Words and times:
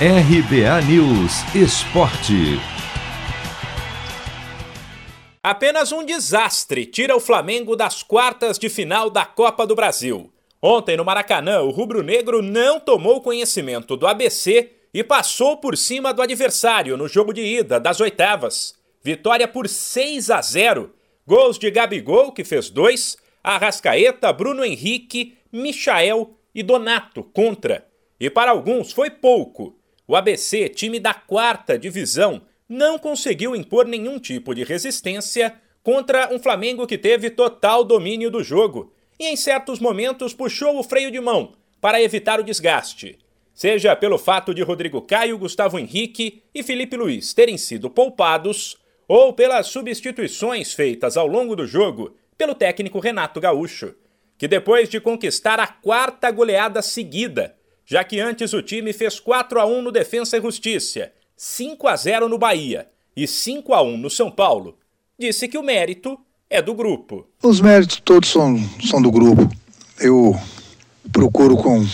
RBA 0.00 0.82
News 0.88 1.54
Esporte. 1.54 2.58
Apenas 5.40 5.92
um 5.92 6.04
desastre 6.04 6.84
tira 6.84 7.14
o 7.14 7.20
Flamengo 7.20 7.76
das 7.76 8.02
quartas 8.02 8.58
de 8.58 8.68
final 8.68 9.08
da 9.08 9.24
Copa 9.24 9.64
do 9.64 9.76
Brasil. 9.76 10.32
Ontem 10.60 10.96
no 10.96 11.04
Maracanã, 11.04 11.60
o 11.60 11.70
rubro-negro 11.70 12.42
não 12.42 12.80
tomou 12.80 13.20
conhecimento 13.20 13.96
do 13.96 14.04
ABC 14.08 14.72
e 14.92 15.04
passou 15.04 15.58
por 15.58 15.76
cima 15.76 16.12
do 16.12 16.22
adversário 16.22 16.96
no 16.96 17.06
jogo 17.06 17.32
de 17.32 17.42
ida 17.42 17.78
das 17.78 18.00
oitavas. 18.00 18.74
Vitória 19.00 19.46
por 19.46 19.68
6 19.68 20.28
a 20.28 20.42
0. 20.42 20.92
Gols 21.24 21.56
de 21.56 21.70
Gabigol, 21.70 22.32
que 22.32 22.42
fez 22.42 22.68
dois, 22.68 23.16
Arrascaeta, 23.44 24.32
Bruno 24.32 24.64
Henrique, 24.64 25.38
Michael 25.52 26.34
e 26.52 26.64
Donato 26.64 27.22
contra. 27.22 27.86
E 28.18 28.28
para 28.28 28.50
alguns 28.50 28.92
foi 28.92 29.08
pouco. 29.08 29.78
O 30.06 30.14
ABC, 30.14 30.68
time 30.68 31.00
da 31.00 31.14
quarta 31.14 31.78
divisão, 31.78 32.42
não 32.68 32.98
conseguiu 32.98 33.56
impor 33.56 33.86
nenhum 33.86 34.18
tipo 34.18 34.54
de 34.54 34.62
resistência 34.62 35.54
contra 35.82 36.32
um 36.32 36.38
Flamengo 36.38 36.86
que 36.86 36.98
teve 36.98 37.30
total 37.30 37.82
domínio 37.82 38.30
do 38.30 38.42
jogo 38.42 38.92
e 39.18 39.26
em 39.26 39.36
certos 39.36 39.78
momentos 39.78 40.34
puxou 40.34 40.78
o 40.78 40.82
freio 40.82 41.10
de 41.10 41.20
mão 41.20 41.52
para 41.80 42.02
evitar 42.02 42.38
o 42.38 42.44
desgaste. 42.44 43.18
Seja 43.54 43.94
pelo 43.94 44.18
fato 44.18 44.52
de 44.52 44.62
Rodrigo 44.62 45.00
Caio, 45.00 45.38
Gustavo 45.38 45.78
Henrique 45.78 46.42
e 46.54 46.62
Felipe 46.62 46.96
Luiz 46.96 47.32
terem 47.32 47.56
sido 47.56 47.88
poupados, 47.88 48.76
ou 49.06 49.32
pelas 49.32 49.66
substituições 49.68 50.72
feitas 50.72 51.16
ao 51.16 51.26
longo 51.26 51.54
do 51.54 51.66
jogo 51.66 52.16
pelo 52.36 52.54
técnico 52.54 52.98
Renato 52.98 53.40
Gaúcho, 53.40 53.94
que 54.36 54.48
depois 54.48 54.88
de 54.88 54.98
conquistar 54.98 55.60
a 55.60 55.66
quarta 55.66 56.30
goleada 56.30 56.82
seguida, 56.82 57.54
já 57.86 58.02
que 58.02 58.20
antes 58.20 58.52
o 58.52 58.62
time 58.62 58.92
fez 58.92 59.20
4 59.20 59.60
a 59.60 59.66
1 59.66 59.82
no 59.82 59.92
Defensa 59.92 60.36
e 60.36 60.40
Justiça, 60.40 61.12
5 61.36 61.86
a 61.86 61.96
0 61.96 62.28
no 62.28 62.38
Bahia 62.38 62.88
e 63.16 63.26
5 63.26 63.74
a 63.74 63.82
1 63.82 63.96
no 63.98 64.10
São 64.10 64.30
Paulo, 64.30 64.78
disse 65.18 65.46
que 65.48 65.58
o 65.58 65.62
mérito 65.62 66.18
é 66.48 66.62
do 66.62 66.74
grupo. 66.74 67.26
Os 67.42 67.60
méritos 67.60 68.00
todos 68.04 68.28
são, 68.28 68.58
são 68.88 69.02
do 69.02 69.10
grupo. 69.10 69.48
Eu 70.00 70.38
procuro 71.12 71.56
com, 71.56 71.84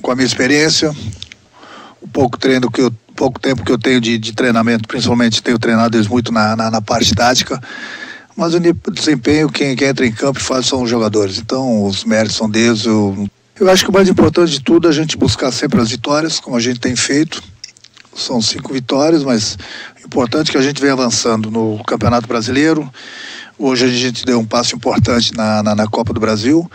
com 0.00 0.10
a 0.10 0.14
minha 0.14 0.26
experiência, 0.26 0.94
o 2.00 2.08
pouco 2.08 2.38
treino 2.38 2.70
que 2.70 2.82
eu, 2.82 2.92
pouco 3.16 3.40
tempo 3.40 3.64
que 3.64 3.72
eu 3.72 3.78
tenho 3.78 4.00
de, 4.00 4.18
de 4.18 4.32
treinamento, 4.32 4.88
principalmente 4.88 5.42
tenho 5.42 5.58
treinado 5.58 5.96
eles 5.96 6.08
muito 6.08 6.32
na, 6.32 6.56
na, 6.56 6.70
na 6.70 6.82
parte 6.82 7.14
tática, 7.14 7.60
mas 8.36 8.54
o 8.54 8.60
desempenho, 8.90 9.50
quem, 9.50 9.76
quem 9.76 9.88
entra 9.88 10.06
em 10.06 10.12
campo 10.12 10.38
e 10.38 10.42
faz 10.42 10.66
são 10.66 10.82
os 10.82 10.90
jogadores. 10.90 11.38
Então, 11.38 11.84
os 11.84 12.04
méritos 12.04 12.36
são 12.36 12.48
deles. 12.48 12.86
Eu, 12.86 13.28
eu 13.60 13.70
acho 13.70 13.84
que 13.84 13.90
o 13.90 13.92
mais 13.92 14.08
importante 14.08 14.52
de 14.52 14.60
tudo 14.60 14.88
é 14.88 14.90
a 14.90 14.94
gente 14.94 15.16
buscar 15.16 15.52
sempre 15.52 15.80
as 15.80 15.90
vitórias, 15.90 16.40
como 16.40 16.56
a 16.56 16.60
gente 16.60 16.80
tem 16.80 16.96
feito. 16.96 17.42
São 18.14 18.40
cinco 18.42 18.72
vitórias, 18.72 19.22
mas 19.22 19.56
o 20.02 20.06
importante 20.06 20.48
é 20.48 20.52
que 20.52 20.58
a 20.58 20.62
gente 20.62 20.80
vem 20.80 20.90
avançando 20.90 21.50
no 21.50 21.82
Campeonato 21.84 22.26
Brasileiro. 22.26 22.90
Hoje 23.58 23.84
a 23.84 23.88
gente 23.88 24.24
deu 24.24 24.38
um 24.38 24.44
passo 24.44 24.74
importante 24.74 25.34
na, 25.34 25.62
na, 25.62 25.74
na 25.74 25.86
Copa 25.86 26.12
do 26.12 26.20
Brasil. 26.20 26.70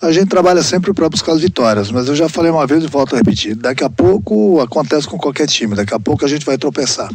A 0.00 0.12
gente 0.12 0.28
trabalha 0.28 0.62
sempre 0.62 0.92
para 0.92 1.08
buscar 1.08 1.32
as 1.32 1.40
vitórias, 1.40 1.90
mas 1.90 2.06
eu 2.08 2.14
já 2.14 2.28
falei 2.28 2.50
uma 2.50 2.66
vez 2.66 2.84
e 2.84 2.86
volto 2.86 3.14
a 3.14 3.18
repetir. 3.18 3.54
Daqui 3.54 3.82
a 3.82 3.90
pouco 3.90 4.60
acontece 4.60 5.08
com 5.08 5.18
qualquer 5.18 5.46
time, 5.46 5.74
daqui 5.74 5.94
a 5.94 5.98
pouco 5.98 6.24
a 6.24 6.28
gente 6.28 6.44
vai 6.44 6.58
tropeçar. 6.58 7.10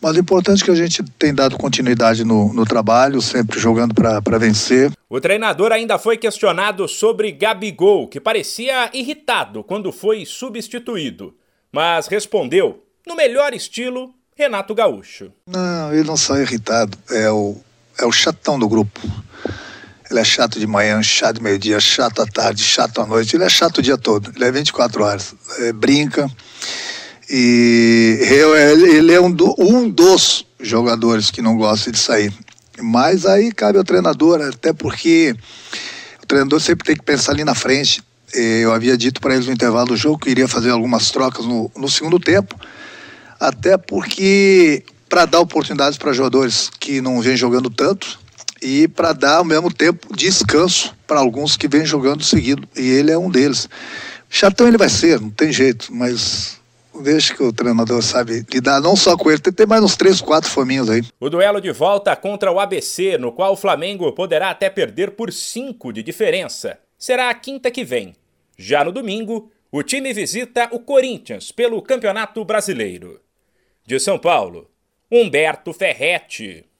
Mas 0.00 0.16
o 0.16 0.20
importante 0.20 0.62
é 0.62 0.64
que 0.64 0.70
a 0.70 0.74
gente 0.74 1.02
tem 1.18 1.34
dado 1.34 1.56
continuidade 1.56 2.24
no, 2.24 2.52
no 2.52 2.64
trabalho, 2.64 3.20
sempre 3.20 3.58
jogando 3.58 3.94
para 3.94 4.38
vencer. 4.38 4.92
O 5.08 5.20
treinador 5.20 5.72
ainda 5.72 5.98
foi 5.98 6.16
questionado 6.16 6.86
sobre 6.88 7.32
Gabigol, 7.32 8.08
que 8.08 8.20
parecia 8.20 8.90
irritado 8.92 9.62
quando 9.62 9.92
foi 9.92 10.24
substituído, 10.26 11.34
mas 11.72 12.06
respondeu, 12.06 12.82
no 13.06 13.14
melhor 13.14 13.54
estilo, 13.54 14.14
Renato 14.36 14.74
Gaúcho. 14.74 15.32
Não, 15.46 15.92
ele 15.92 16.04
não 16.04 16.16
sai 16.16 16.42
irritado, 16.42 16.98
é 17.10 17.30
o, 17.30 17.56
é 17.98 18.04
o 18.04 18.12
chatão 18.12 18.58
do 18.58 18.68
grupo. 18.68 19.00
Ele 20.10 20.20
é 20.20 20.24
chato 20.24 20.60
de 20.60 20.66
manhã, 20.66 21.02
chato 21.02 21.36
de 21.36 21.42
meio-dia, 21.42 21.80
chato 21.80 22.22
à 22.22 22.26
tarde, 22.26 22.62
chato 22.62 23.00
à 23.00 23.06
noite. 23.06 23.34
Ele 23.34 23.44
é 23.44 23.48
chato 23.48 23.78
o 23.78 23.82
dia 23.82 23.98
todo. 23.98 24.30
Ele 24.34 24.44
é 24.44 24.52
24 24.52 25.02
horas. 25.02 25.34
É, 25.58 25.72
brinca. 25.72 26.30
E 27.28 28.18
ele 28.96 29.12
é 29.12 29.20
um, 29.20 29.30
do, 29.30 29.54
um 29.58 29.88
dos 29.88 30.46
jogadores 30.60 31.30
que 31.30 31.42
não 31.42 31.56
gosta 31.56 31.90
de 31.90 31.98
sair. 31.98 32.32
Mas 32.80 33.26
aí 33.26 33.52
cabe 33.52 33.78
ao 33.78 33.84
treinador, 33.84 34.40
até 34.40 34.72
porque 34.72 35.34
o 36.22 36.26
treinador 36.26 36.60
sempre 36.60 36.86
tem 36.86 36.96
que 36.96 37.02
pensar 37.02 37.32
ali 37.32 37.44
na 37.44 37.54
frente. 37.54 38.02
Eu 38.32 38.72
havia 38.72 38.96
dito 38.96 39.20
para 39.20 39.34
eles 39.34 39.46
no 39.46 39.52
intervalo 39.52 39.86
do 39.86 39.96
jogo 39.96 40.18
que 40.18 40.30
iria 40.30 40.46
fazer 40.46 40.70
algumas 40.70 41.10
trocas 41.10 41.46
no, 41.46 41.70
no 41.76 41.88
segundo 41.88 42.18
tempo, 42.18 42.54
até 43.40 43.76
porque 43.78 44.84
para 45.08 45.24
dar 45.24 45.40
oportunidades 45.40 45.96
para 45.96 46.12
jogadores 46.12 46.70
que 46.78 47.00
não 47.00 47.20
vêm 47.20 47.36
jogando 47.36 47.70
tanto 47.70 48.18
e 48.60 48.88
para 48.88 49.12
dar 49.12 49.36
ao 49.36 49.44
mesmo 49.44 49.72
tempo 49.72 50.14
descanso 50.14 50.94
para 51.06 51.20
alguns 51.20 51.56
que 51.56 51.68
vêm 51.68 51.86
jogando 51.86 52.24
seguido. 52.24 52.68
E 52.76 52.82
ele 52.82 53.10
é 53.10 53.18
um 53.18 53.30
deles. 53.30 53.68
Chatão 54.28 54.66
ele 54.66 54.76
vai 54.76 54.88
ser, 54.88 55.20
não 55.20 55.30
tem 55.30 55.52
jeito, 55.52 55.94
mas 55.94 56.55
Vejo 57.02 57.36
que 57.36 57.42
o 57.42 57.52
treinador 57.52 58.02
sabe 58.02 58.44
lidar 58.52 58.80
não 58.80 58.96
só 58.96 59.16
com 59.16 59.30
ele, 59.30 59.40
tem, 59.40 59.66
mais 59.66 59.82
uns 59.82 59.96
três, 59.96 60.20
quatro 60.20 60.50
fominhos 60.50 60.90
aí. 60.90 61.02
O 61.18 61.30
duelo 61.30 61.60
de 61.60 61.72
volta 61.72 62.14
contra 62.14 62.52
o 62.52 62.60
ABC, 62.60 63.16
no 63.18 63.32
qual 63.32 63.52
o 63.52 63.56
Flamengo 63.56 64.12
poderá 64.12 64.50
até 64.50 64.68
perder 64.68 65.12
por 65.12 65.32
cinco 65.32 65.92
de 65.92 66.02
diferença, 66.02 66.78
será 66.98 67.30
a 67.30 67.34
quinta 67.34 67.70
que 67.70 67.84
vem. 67.84 68.14
Já 68.58 68.84
no 68.84 68.92
domingo, 68.92 69.50
o 69.70 69.82
time 69.82 70.12
visita 70.12 70.68
o 70.72 70.80
Corinthians 70.80 71.52
pelo 71.52 71.82
Campeonato 71.82 72.44
Brasileiro. 72.44 73.20
De 73.86 74.00
São 74.00 74.18
Paulo, 74.18 74.70
Humberto 75.10 75.72
Ferretti. 75.72 76.66